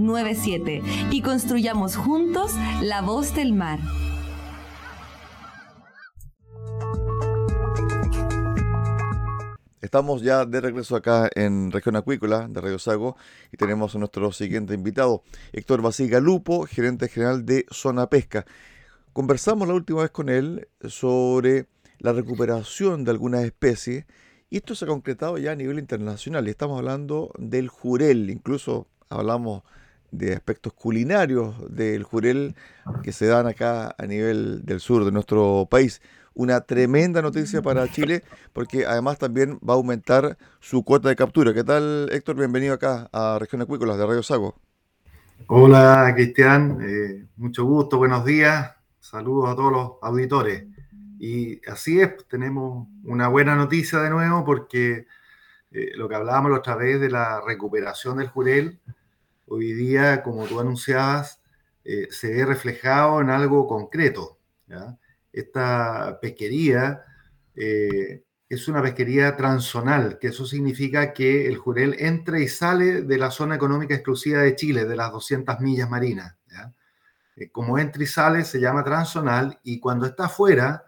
[0.00, 3.78] 97 y construyamos juntos la voz del mar.
[9.80, 13.16] Estamos ya de regreso acá en Región Acuícola de Radio Sago
[13.52, 15.22] y tenemos a nuestro siguiente invitado,
[15.52, 18.44] Héctor Basiga Lupo, gerente general de Zona Pesca.
[19.12, 21.68] Conversamos la última vez con él sobre
[21.98, 24.06] la recuperación de algunas especies
[24.50, 29.62] y esto se ha concretado ya a nivel internacional estamos hablando del jurel, incluso hablamos
[30.18, 32.54] de aspectos culinarios del jurel
[33.02, 36.00] que se dan acá a nivel del sur de nuestro país.
[36.34, 41.54] Una tremenda noticia para Chile porque además también va a aumentar su cuota de captura.
[41.54, 42.36] ¿Qué tal, Héctor?
[42.36, 44.54] Bienvenido acá a Región Acuícolas de Radio Sago.
[45.46, 46.78] Hola, Cristian.
[46.80, 48.72] Eh, mucho gusto, buenos días.
[48.98, 50.64] Saludos a todos los auditores.
[51.18, 55.06] Y así es, tenemos una buena noticia de nuevo porque
[55.70, 58.80] eh, lo que hablábamos la otra vez de la recuperación del jurel,
[59.46, 61.40] hoy día, como tú anunciabas,
[61.84, 64.38] eh, se ve reflejado en algo concreto.
[65.32, 67.04] Esta pesquería
[67.54, 73.18] eh, es una pesquería transzonal, que eso significa que el jurel entra y sale de
[73.18, 76.36] la zona económica exclusiva de Chile, de las 200 millas marinas.
[77.36, 80.84] Eh, como entra y sale se llama transzonal y cuando está afuera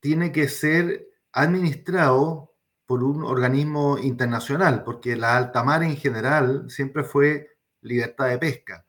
[0.00, 2.49] tiene que ser administrado
[2.90, 7.50] por un organismo internacional, porque la alta mar en general siempre fue
[7.82, 8.84] libertad de pesca,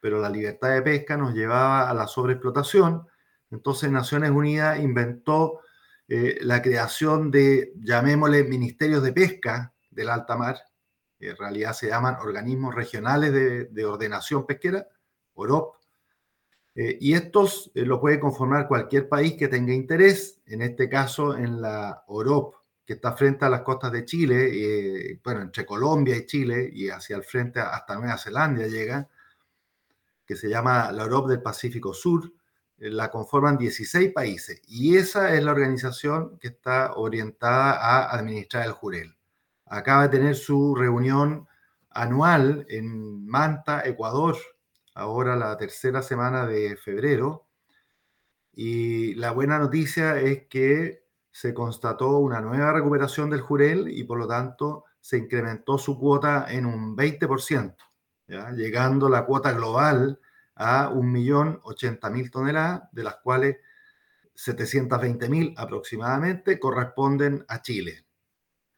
[0.00, 3.06] pero la libertad de pesca nos llevaba a la sobreexplotación.
[3.52, 5.60] Entonces Naciones Unidas inventó
[6.08, 10.58] eh, la creación de, llamémosle, ministerios de pesca del alta mar,
[11.20, 14.84] en realidad se llaman organismos regionales de, ordenación pesquera,
[15.34, 15.76] OROP,
[16.74, 21.36] eh, y estos eh, lo puede conformar cualquier país que tenga interés, en este caso
[21.36, 26.16] en la OROP, que está frente a las costas de Chile, eh, bueno, entre Colombia
[26.16, 29.08] y Chile y hacia el frente hasta Nueva Zelanda llega,
[30.26, 32.30] que se llama la Europa del Pacífico Sur,
[32.78, 38.66] eh, la conforman 16 países y esa es la organización que está orientada a administrar
[38.66, 39.16] el jurel.
[39.66, 41.48] Acaba de tener su reunión
[41.90, 44.36] anual en Manta, Ecuador,
[44.94, 47.46] ahora la tercera semana de febrero.
[48.52, 51.03] Y la buena noticia es que
[51.34, 56.46] se constató una nueva recuperación del jurel y por lo tanto se incrementó su cuota
[56.48, 57.74] en un 20%,
[58.54, 60.20] llegando la cuota global
[60.54, 63.56] a 1.080.000 toneladas, de las cuales
[64.36, 68.06] 720.000 aproximadamente corresponden a Chile.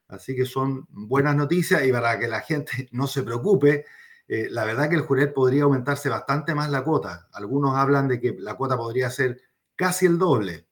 [0.09, 3.85] Así que son buenas noticias y para que la gente no se preocupe,
[4.29, 7.29] eh, la verdad que el jurel podría aumentarse bastante más la cuota.
[7.35, 9.43] Algunos hablan de que la cuota podría ser
[9.75, 10.67] casi el doble,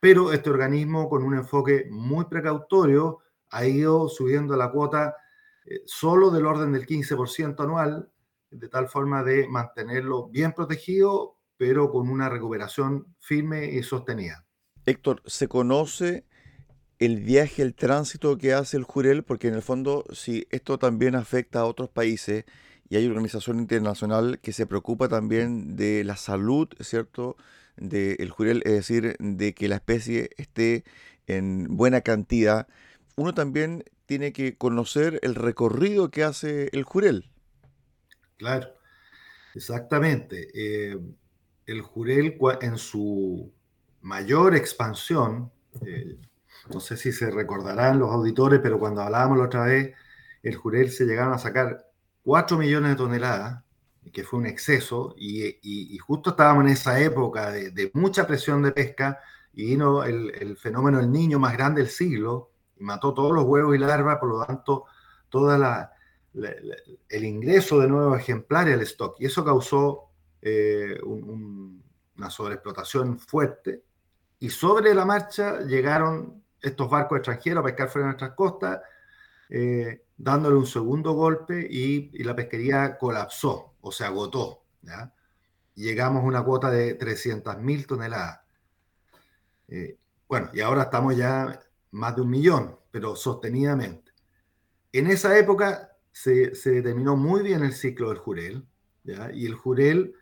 [0.00, 3.18] Pero este organismo con un enfoque muy precautorio
[3.50, 5.16] ha ido subiendo la cuota
[5.64, 8.10] eh, solo del orden del 15% anual,
[8.50, 14.46] de tal forma de mantenerlo bien protegido, pero con una recuperación firme y sostenida.
[14.86, 16.24] Héctor, ¿se conoce
[16.98, 19.24] el viaje, el tránsito que hace el Jurel?
[19.24, 22.44] Porque en el fondo, si esto también afecta a otros países
[22.88, 27.36] y hay organización internacional que se preocupa también de la salud, ¿cierto?
[27.80, 30.84] Del Jurel, es decir, de que la especie esté
[31.26, 32.66] en buena cantidad,
[33.16, 37.30] uno también tiene que conocer el recorrido que hace el Jurel.
[38.38, 38.68] Claro,
[39.54, 40.48] exactamente.
[40.54, 40.98] Eh,
[41.66, 43.52] el Jurel en su
[44.00, 45.52] mayor expansión,
[45.84, 46.16] eh,
[46.72, 49.94] no sé si se recordarán los auditores, pero cuando hablábamos la otra vez,
[50.42, 51.86] el Jurel se llegaron a sacar
[52.22, 53.64] 4 millones de toneladas,
[54.10, 59.20] que fue un exceso, y, justo estábamos en esa época de, mucha presión de pesca,
[59.52, 63.74] y vino el, fenómeno del niño más grande del siglo, y mató todos los huevos
[63.74, 64.84] y larvas, por lo tanto,
[65.28, 65.92] toda
[66.34, 69.16] el ingreso de nuevos ejemplares al stock.
[69.20, 70.10] Y eso causó
[70.40, 73.82] eh, una sobreexplotación fuerte.
[74.40, 78.80] Y sobre la marcha llegaron estos barcos extranjeros a pescar fuera de nuestras costas,
[79.48, 84.64] eh, dándole un segundo golpe y, la pesquería colapsó o se agotó.
[85.74, 88.40] llegamos a una cuota de 300.000 toneladas.
[89.68, 89.96] Eh,
[90.28, 91.58] bueno, y ahora estamos ya
[91.92, 94.12] más de un millón, pero sostenidamente.
[94.92, 98.66] En esa época se, determinó muy bien el ciclo del jurel,
[99.32, 100.14] y el jurel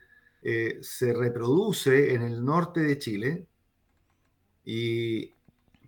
[0.43, 3.47] eh, se reproduce en el norte de Chile,
[4.65, 5.35] y,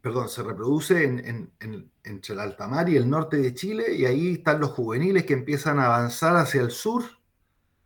[0.00, 4.34] perdón, se reproduce en, entre el alta mar y el norte de Chile, y ahí
[4.34, 7.17] están los juveniles que empiezan a avanzar hacia el sur,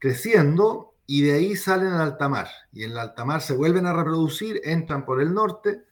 [0.03, 3.87] creciendo, y de ahí salen al alta mar, y en el alta mar se vuelven
[3.87, 5.85] a reproducir, entran por el norte,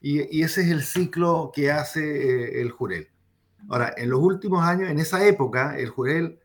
[0.00, 3.08] y, ese es el ciclo que hace eh, el jurel.
[3.68, 6.38] Ahora, en los últimos años, en esa época, el jurel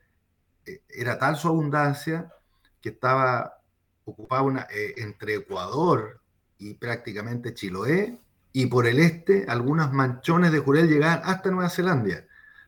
[0.66, 2.34] eh, era tal su abundancia
[2.82, 3.60] que estaba
[4.04, 6.22] ocupaba una, eh, entre Ecuador
[6.58, 8.20] y prácticamente Chiloé,
[8.52, 12.25] y por el este, algunas manchones de jurel llegaban hasta Nueva Zelanda.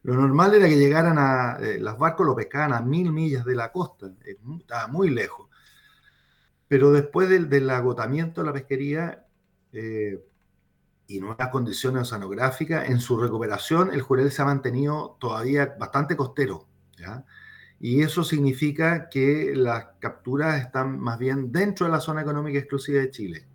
[0.08, 3.74] Lo normal era que llegaran a, los barcos lo pescaban a mil millas de la
[3.74, 5.50] costa, estaba muy lejos.
[6.70, 9.26] Pero después del, agotamiento de la pesquería,
[9.74, 16.66] y nuevas condiciones oceanográficas, en su recuperación el Jurel se ha mantenido todavía bastante costero.
[17.82, 23.02] Y eso significa que las capturas están más bien dentro de la zona económica exclusiva
[23.02, 23.46] de Chile,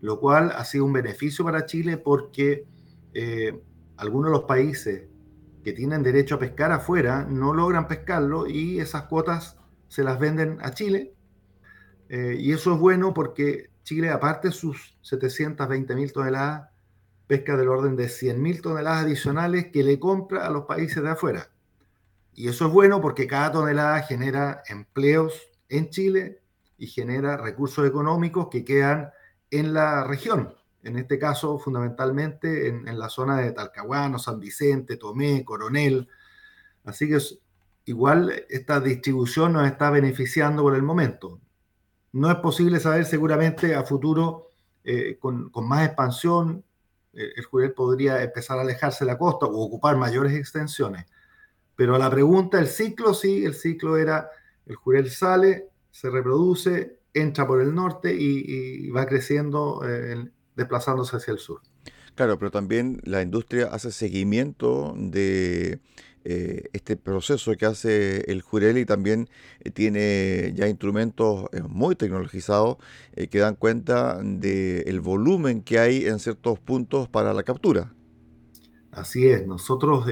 [0.00, 2.66] lo cual ha sido un beneficio para Chile porque
[3.14, 3.56] eh,
[3.98, 5.11] algunos de los países
[5.62, 9.56] que tienen derecho a pescar afuera no logran pescarlo y esas cuotas
[9.88, 11.14] se las venden a Chile.
[12.08, 16.70] Eh, y eso es bueno porque Chile, aparte de sus 720 mil toneladas,
[17.26, 21.50] pesca del orden de 100.000 toneladas adicionales que le compra a los países de afuera.
[22.34, 26.42] Y eso es bueno porque cada tonelada genera empleos en Chile
[26.76, 29.10] y genera recursos económicos que quedan
[29.50, 30.54] en la región.
[30.82, 36.08] En este caso, fundamentalmente en, la zona de Talcahuano, San Vicente, Tomé, Coronel.
[36.84, 37.18] Así que
[37.84, 41.40] igual esta distribución nos está beneficiando por el momento.
[42.12, 44.50] No es posible saber seguramente a futuro
[44.84, 46.64] eh, con, más expansión
[47.12, 51.06] eh, el Jurel podría empezar a alejarse de la costa o ocupar mayores extensiones.
[51.76, 54.30] Pero a la pregunta, el ciclo, sí, el ciclo era,
[54.66, 61.32] el Jurel sale, se reproduce, entra por el norte y, va creciendo, eh, desplazándose hacia
[61.32, 61.60] el sur.
[62.14, 65.80] Claro, pero también la industria hace seguimiento de
[66.24, 69.28] eh, este proceso que hace el Jurel y también
[69.60, 72.76] eh, tiene ya instrumentos eh, muy tecnologizados
[73.28, 77.92] que dan cuenta del volumen que hay en ciertos puntos para la captura.
[78.92, 80.06] Así es, nosotros,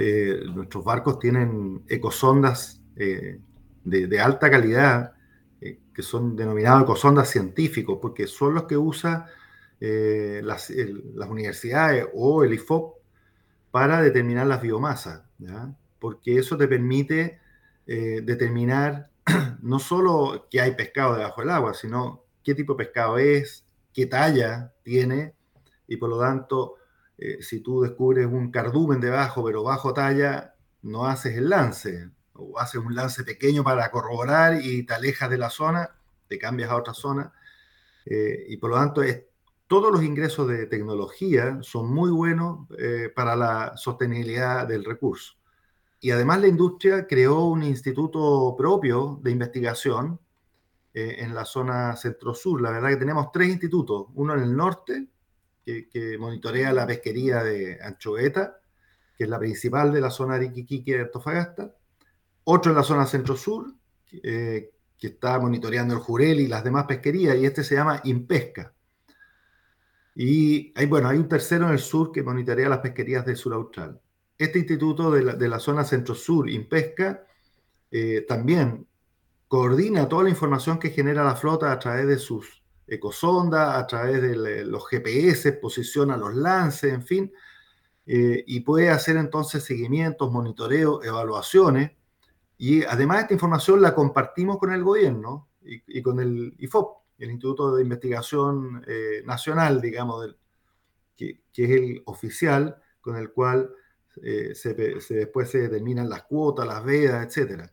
[0.55, 5.13] nuestros barcos tienen ecosondas de, alta calidad,
[5.61, 8.77] que son denominados ecosondas científicos, porque son los que
[9.81, 12.99] usan las, las, universidades o el IFOP
[13.71, 15.23] para determinar las biomasas.
[15.39, 15.75] ¿ya?
[16.01, 17.39] porque eso te permite
[17.87, 19.11] eh, determinar
[19.63, 24.07] no solo que hay pescado debajo del agua, sino qué tipo de pescado es, qué
[24.07, 25.35] talla tiene,
[25.87, 26.77] y por lo tanto,
[27.19, 32.59] eh, si tú descubres un cardumen debajo, pero bajo talla, no haces el lance, o
[32.59, 35.91] haces un lance pequeño para corroborar y te alejas de la zona,
[36.27, 37.33] te cambias a otra zona,
[38.07, 39.25] eh, y por lo tanto es
[39.71, 45.35] todos los ingresos de tecnología son muy buenos eh, para la sostenibilidad del recurso.
[46.00, 50.19] Y además la industria creó un instituto propio de investigación
[50.93, 52.61] eh, en la zona centro-sur.
[52.61, 55.07] La verdad que tenemos tres institutos, uno en el norte,
[55.65, 58.61] que, monitorea la pesquería de anchoveta,
[59.17, 61.73] que es la principal de la zona de Iquique de Antofagasta,
[62.43, 63.73] otro en la zona centro-sur,
[64.11, 68.75] eh, que está monitoreando el jurel y las demás pesquerías, y este se llama Impesca.
[70.14, 73.55] Y hay, bueno, hay un tercero en el sur que monitorea las pesquerías del sur
[73.55, 74.00] austral.
[74.37, 77.25] Este instituto de la, de la zona centro-sur, Impesca,
[77.90, 78.87] eh, también
[79.49, 84.21] coordina toda la información que genera la flota a través de sus ecosondas, a través
[84.23, 87.33] de los GPS, posiciona los lances, en fin,
[88.07, 91.93] eh, y puede hacer entonces seguimientos, monitoreos, evaluaciones.
[92.59, 97.77] Y además esta información la compartimos con el gobierno y, con el IFOP, el Instituto
[97.77, 100.35] de Investigación eh, Nacional, digamos,
[101.17, 103.71] que, es el oficial con el cual
[104.23, 107.71] eh, se, después se determinan las cuotas, las vedas, etcétera.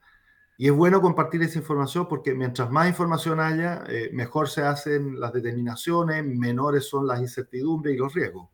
[0.57, 5.19] Y es bueno compartir esa información porque mientras más información haya, eh, mejor se hacen
[5.19, 8.49] las determinaciones, menores son las incertidumbres y los riesgos.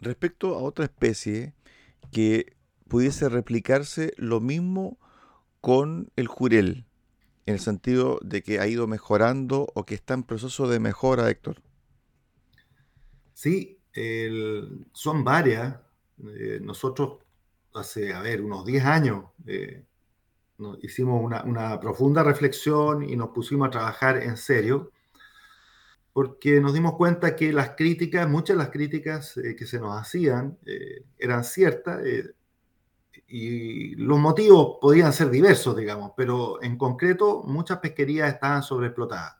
[0.00, 1.54] Respecto a otra especie
[2.12, 2.56] que
[2.88, 4.98] pudiese replicarse lo mismo
[5.60, 6.86] con el jurel,
[7.46, 11.30] en el sentido de que ha ido mejorando o que está en proceso de mejora,
[11.30, 11.62] Héctor.
[13.34, 13.78] Sí,
[14.92, 15.76] son varias.
[16.38, 17.18] Eh, nosotros
[17.74, 19.84] hace, a ver, unos 10 años eh,
[20.82, 24.92] hicimos una, profunda reflexión y nos pusimos a trabajar en serio,
[26.12, 29.98] porque nos dimos cuenta que las críticas, muchas de las críticas eh, que se nos
[29.98, 30.58] hacían
[31.18, 32.00] eran ciertas
[33.30, 39.36] y los motivos podían ser diversos, digamos, pero en concreto muchas pesquerías estaban sobreexplotadas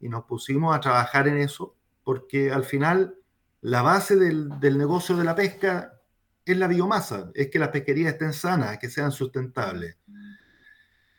[0.00, 1.74] y nos pusimos a trabajar en eso
[2.04, 3.16] porque al final
[3.62, 6.00] la base del, del negocio de la pesca
[6.44, 9.96] es la biomasa, es que las pesquerías estén sanas, que sean sustentables.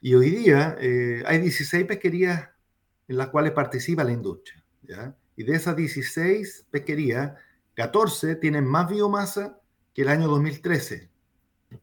[0.02, 2.50] Y hoy día eh, hay 16 pesquerías
[3.08, 4.64] en las cuales participa la industria.
[5.36, 7.32] Y de esas 16 pesquerías,
[7.76, 9.60] 14 tienen más biomasa
[9.94, 11.10] que el año 2013.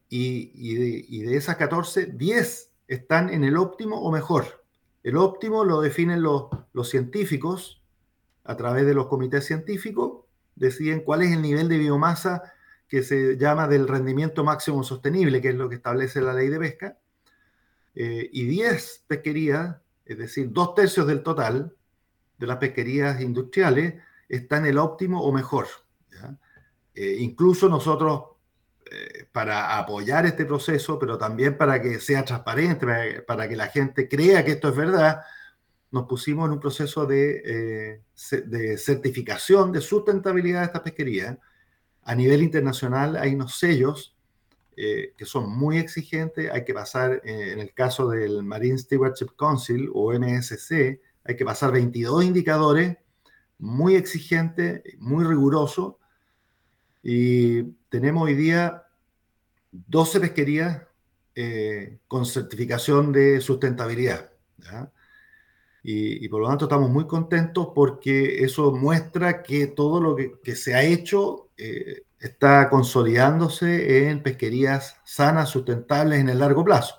[0.09, 0.75] Y,
[1.23, 4.63] de, esas 14, 10 están en el óptimo o mejor.
[5.03, 6.49] El óptimo lo definen los,
[6.83, 7.81] científicos
[8.43, 12.53] a través de los comités científicos, deciden cuál es el nivel de biomasa
[12.87, 16.59] que se llama del rendimiento máximo sostenible, que es lo que establece la ley de
[16.59, 16.97] pesca
[17.95, 21.75] eh, y 10 pesquerías, es decir, dos tercios del total
[22.37, 23.95] de las pesquerías industriales,
[24.27, 25.67] están en el óptimo o mejor.
[26.93, 28.23] Eh, incluso nosotros,
[29.31, 32.85] para apoyar este proceso, pero también para que sea transparente,
[33.25, 35.21] para, que la gente crea que esto es verdad,
[35.91, 38.01] nos pusimos en un proceso de,
[38.45, 41.37] de certificación de sustentabilidad de estas pesquerías.
[42.03, 44.15] A nivel internacional hay unos sellos
[44.77, 46.49] eh, que son muy exigentes.
[46.51, 51.45] Hay que pasar, eh, en el caso del Marine Stewardship Council o MSC, hay que
[51.45, 52.97] pasar 22 indicadores
[53.59, 55.95] muy exigentes, muy rigurosos.
[57.03, 58.83] Y tenemos hoy día
[59.71, 60.83] 12 pesquerías
[61.35, 64.31] eh, con certificación de sustentabilidad.
[65.83, 70.75] Y, por lo tanto estamos muy contentos porque eso muestra que todo lo que, se
[70.75, 71.49] ha hecho
[72.19, 76.95] está consolidándose en pesquerías sanas, sustentables en el largo plazo.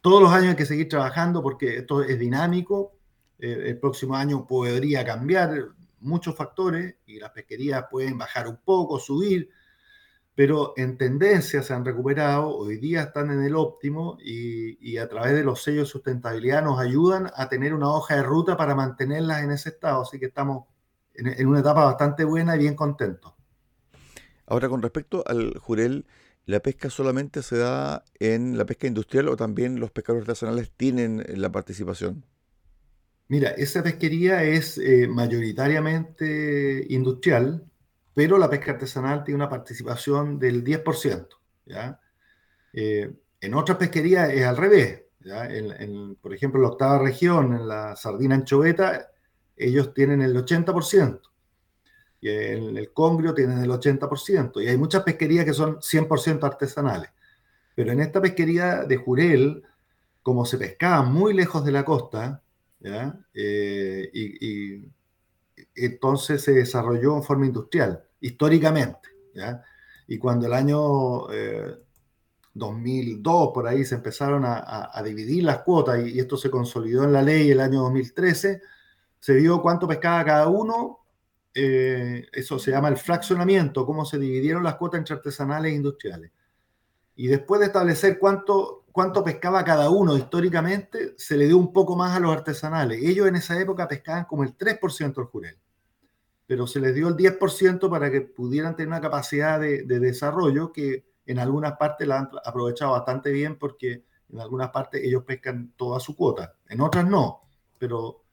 [0.00, 2.92] Todos los años hay que seguir trabajando porque esto es dinámico.
[3.38, 5.68] Eh, el próximo año podría cambiar
[6.00, 9.50] muchos factores y las pesquerías pueden bajar un poco, subir,
[10.34, 15.34] pero en tendencia se han recuperado, hoy día están en el óptimo y, a través
[15.34, 19.42] de los sellos de sustentabilidad nos ayudan a tener una hoja de ruta para mantenerlas
[19.42, 20.02] en ese estado.
[20.02, 20.66] Así que estamos
[21.14, 23.34] en una etapa bastante buena y bien contentos.
[24.50, 26.06] Ahora, con respecto al jurel,
[26.44, 31.24] ¿la pesca solamente se da en la pesca industrial o también los pescadores artesanales tienen
[31.36, 32.24] la participación?
[33.30, 37.64] Mira, esa pesquería es eh, mayoritariamente industrial,
[38.12, 41.28] pero la pesca artesanal tiene una participación del 10%.
[41.64, 42.00] ¿ya?
[42.72, 43.08] Eh,
[43.40, 45.04] en otras pesquerías es al revés.
[46.20, 49.12] por ejemplo, en la octava región, en la sardina anchoveta,
[49.56, 51.20] ellos tienen el 80%
[52.20, 57.10] y en el congrio tienen el 80%, y hay muchas pesquerías que son 100% artesanales.
[57.76, 59.62] Pero en esta pesquería de Jurel,
[60.20, 62.42] como se pescaba muy lejos de la costa,
[62.82, 64.88] eh, y,
[65.74, 69.08] entonces se desarrolló en forma industrial, históricamente.
[70.06, 71.26] Y cuando el año
[72.54, 77.12] 2002, eh, por ahí, se empezaron a, dividir las cuotas y, esto se consolidó en
[77.12, 78.62] la ley el año 2013,
[79.18, 81.00] se vio cuánto pescaba cada uno
[81.52, 86.30] eh, eso se llama el fraccionamiento, cómo se dividieron las cuotas entre artesanales e industriales.
[87.16, 91.96] Y después de establecer cuánto, cuánto pescaba cada uno históricamente, se le dio un poco
[91.96, 93.00] más a los artesanales.
[93.02, 95.58] Ellos en esa época pescaban como el 3% del jurel,
[96.46, 100.70] pero se les dio el 10% para que pudieran tener una capacidad de, de desarrollo
[100.70, 105.72] que en algunas partes la han aprovechado bastante bien porque en algunas partes ellos pescan
[105.78, 107.40] toda su cuota, en otras no,
[107.78, 108.26] pero,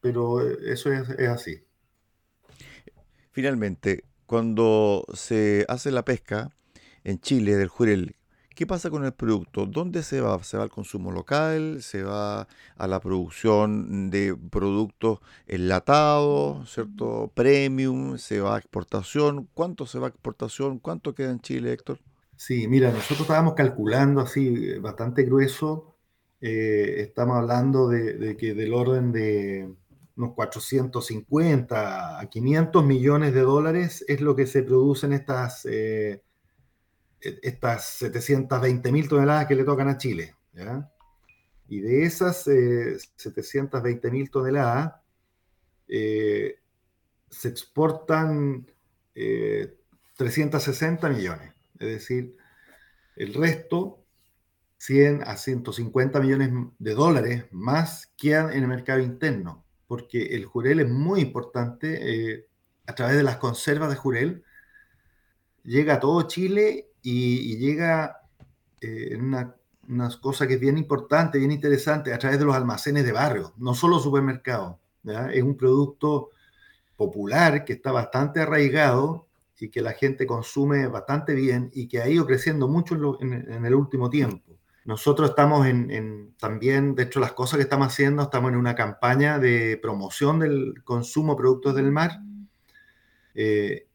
[0.00, 1.66] pero eso es, es así.
[3.32, 6.54] Finalmente, cuando se hace la pesca
[7.02, 8.14] en Chile del jurel,
[8.54, 9.66] ¿qué pasa con el producto?
[9.66, 10.42] ¿Dónde se va?
[10.42, 11.82] ¿Se va al consumo local?
[11.82, 12.46] ¿Se va
[12.76, 17.30] a la producción de productos enlatados, ¿cierto?
[17.34, 19.48] Premium, ¿se va a exportación?
[19.54, 20.78] ¿Cuánto se va a exportación?
[20.78, 21.98] ¿Cuánto queda en Chile, Héctor?
[22.36, 25.94] Sí, mira, nosotros estábamos calculando así eh, bastante grueso,
[26.40, 29.72] eh, estamos hablando de, que del orden de
[30.16, 36.22] unos 450 a 500 millones de dólares es lo que se producen estas, eh,
[37.42, 40.34] estas 720 mil toneladas que le tocan a Chile.
[41.68, 44.94] Y de esas 720 mil toneladas
[45.86, 48.66] se exportan
[50.16, 51.52] 360 millones.
[51.78, 52.36] Es decir,
[53.16, 54.04] el resto,
[54.78, 60.80] 100 a 150 millones de dólares más quedan en el mercado interno, porque el jurel
[60.80, 62.32] es muy importante.
[62.34, 62.48] Eh,
[62.86, 64.43] a través de las conservas de jurel,
[65.64, 68.20] llega a todo Chile y, llega
[68.80, 69.54] eh, en una,
[70.20, 73.74] cosa que es bien importante, bien interesante, a través de los almacenes de barrio, no
[73.74, 74.76] solo supermercados.
[75.32, 76.30] Es un producto
[76.96, 79.26] popular que está bastante arraigado
[79.58, 83.74] y que la gente consume bastante bien y que ha ido creciendo mucho en, el
[83.74, 84.56] último tiempo.
[84.86, 89.38] Nosotros estamos en, también, de hecho, las cosas que estamos haciendo, estamos en una campaña
[89.38, 92.20] de promoción del consumo de productos del mar,
[93.34, 93.86] eh,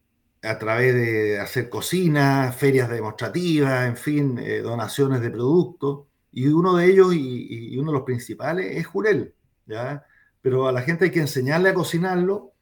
[0.42, 6.06] a través de hacer cocinas, ferias demostrativas, en fin, eh, donaciones de productos.
[6.32, 9.34] Y uno de ellos, y, uno de los principales, es jurel.
[9.66, 10.04] ¿ya?
[10.40, 12.52] Pero a la gente hay que enseñarle a cocinarlo.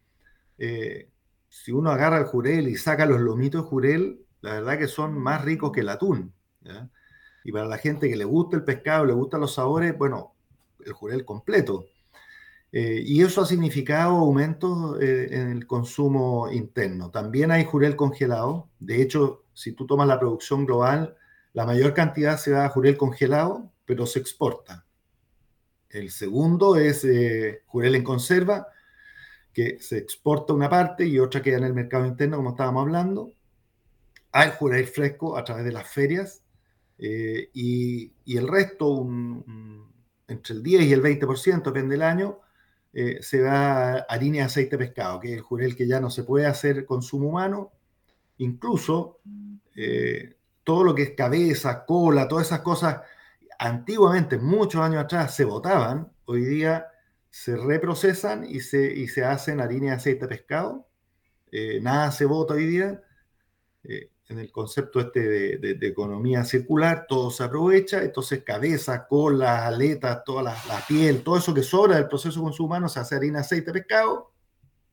[0.59, 1.11] Eh,
[1.49, 5.19] si uno agarra el jurel y saca los lomitos de jurel, la verdad que son
[5.19, 6.33] más ricos que el atún.
[7.45, 10.35] Y para la gente que le gusta el pescado, le gustan los sabores, bueno,
[10.85, 11.87] el jurel completo.
[12.71, 17.11] Eh, y eso ha significado aumentos eh, en el consumo interno.
[17.11, 18.69] También hay jurel congelado.
[18.79, 21.17] De hecho, si tú tomas la producción global,
[21.55, 24.85] la mayor cantidad se da a jurel congelado, pero se exporta.
[25.89, 28.69] El segundo es eh, jurel en conserva,
[29.55, 33.33] que se exporta una parte y otra queda en el mercado interno, como estábamos hablando.
[34.31, 36.43] Hay jurel fresco a través de las ferias
[36.99, 39.09] y, y, el resto,
[40.29, 42.41] entre el 10 y el 20%, depende del año,
[42.93, 46.01] eh, se va a harina y aceite de pescado, que es el jurel que ya
[46.01, 47.73] no se puede hacer consumo humano.
[48.39, 49.21] Incluso
[49.75, 53.01] eh, todo lo que es cabeza, cola, todas esas cosas,
[53.59, 56.11] antiguamente, muchos años atrás, se botaban.
[56.25, 56.87] Hoy día
[57.31, 60.87] se reprocesan y se, y se hacen harina aceite de pescado.
[61.51, 63.03] Eh, nada se bota hoy día.
[64.29, 70.43] En el concepto este de, economía circular, todo se aprovecha, entonces cabeza, cola, aletas, toda
[70.43, 73.73] la, piel, todo eso que sobra del proceso de consumo humano se hace harina, aceite,
[73.73, 74.33] pescado,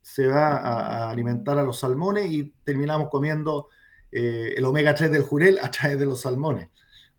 [0.01, 3.67] se va a, alimentar a los salmones y terminamos comiendo
[4.11, 6.69] eh, el omega 3 del jurel a través de los salmones.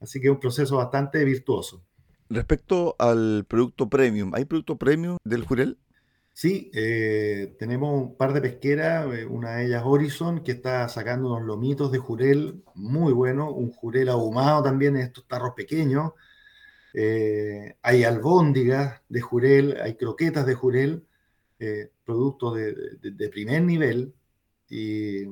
[0.00, 1.82] Así que es un proceso bastante virtuoso.
[2.30, 5.78] Respecto al producto premium, ¿hay producto premium del jurel?
[6.38, 11.28] Sí, eh, tenemos un par de pesqueras, eh, una de ellas Horizon, que está sacando
[11.32, 16.12] unos lomitos de jurel muy bueno, un jurel ahumado también en estos tarros pequeños.
[16.92, 21.06] Eh, hay albóndigas de jurel, hay croquetas de jurel,
[22.04, 24.12] productos de, primer nivel.
[24.68, 25.24] Y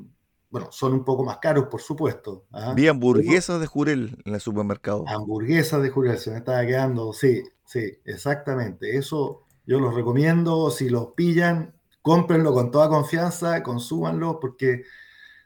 [0.49, 2.47] bueno, son un poco más caros, por supuesto.
[2.51, 2.73] ¿ah?
[2.75, 5.05] Vi hamburguesas de jurel en el supermercado.
[5.07, 8.97] Hamburguesas de jurel, se me estaba quedando, sí, sí, exactamente.
[8.97, 14.85] Eso yo los recomiendo, si los pillan, cómprenlo con toda confianza, consúmanlo, porque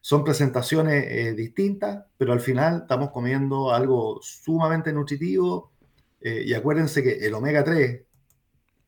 [0.00, 5.72] son presentaciones eh, distintas, pero al final estamos comiendo algo sumamente nutritivo.
[6.20, 8.02] Eh, y acuérdense que el omega 3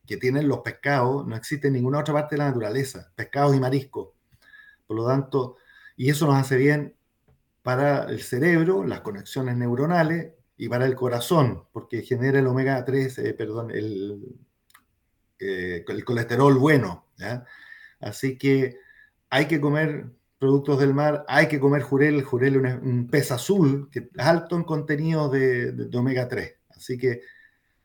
[0.05, 3.59] que tienen los pescados no existe en ninguna otra parte de la naturaleza, pescados y
[3.59, 4.09] mariscos.
[4.85, 5.57] Por lo tanto,
[5.95, 6.95] y eso nos hace bien
[7.61, 13.17] para el cerebro, las conexiones neuronales y para el corazón, porque genera el omega 3,
[13.19, 14.37] eh, perdón, el,
[15.41, 17.07] eh, el colesterol bueno.
[17.99, 18.77] Así que
[19.29, 20.05] hay que comer
[20.39, 24.55] productos del mar, hay que comer jurel, jurel es un, pez azul que es alto
[24.55, 26.55] en contenido de, omega 3.
[26.69, 27.21] Así que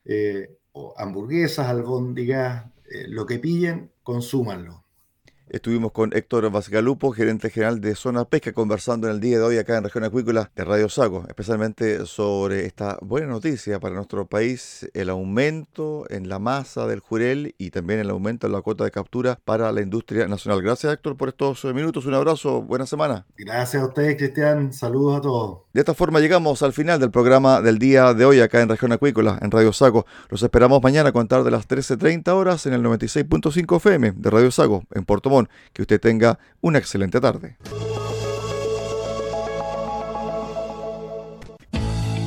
[0.05, 0.57] eh,
[0.97, 2.67] hamburguesas, albóndigas,
[3.09, 4.86] lo que pillen, consúmanlo.
[5.57, 9.57] Estuvimos con Héctor Vasgalupo, gerente general de Zona Pesca, conversando en el día de hoy
[9.57, 14.87] acá en Región Acuícola de Radio Sago, especialmente sobre esta buena noticia para nuestro país,
[14.93, 18.91] el aumento en la masa del jurel y también el aumento en la cuota de
[18.91, 20.61] captura para la industria nacional.
[20.61, 23.25] Gracias Héctor por estos minutos, un abrazo, buena semana.
[23.39, 25.61] Gracias a ustedes Cristian, saludos a todos.
[25.73, 28.93] De esta forma llegamos al final del programa del día de hoy acá en Región
[28.93, 30.05] Acuícola, en Radio Sago.
[30.29, 34.51] Los esperamos mañana a contar de las 13.30 horas en el 96.5 FM de Radio
[34.51, 35.46] Sago, en Puerto Montt.
[35.73, 37.57] Que usted tenga una excelente tarde.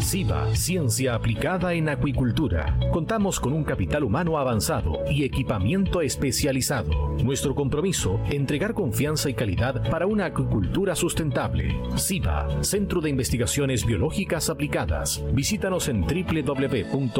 [0.09, 2.79] SIBA, Ciencia Aplicada en Acuicultura.
[2.91, 7.15] Contamos con un capital humano avanzado y equipamiento especializado.
[7.23, 11.79] Nuestro compromiso, entregar confianza y calidad para una acuicultura sustentable.
[11.95, 15.21] SIBA, Centro de Investigaciones Biológicas Aplicadas.
[15.31, 17.19] Visítanos en www.siba.cl.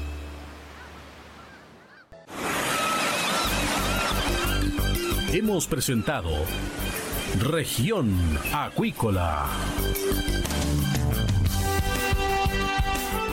[5.33, 6.29] Hemos presentado
[7.39, 9.47] Región Acuícola.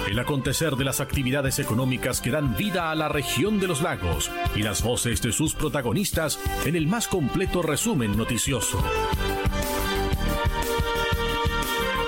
[0.09, 4.31] El acontecer de las actividades económicas que dan vida a la región de los lagos
[4.55, 8.81] y las voces de sus protagonistas en el más completo resumen noticioso.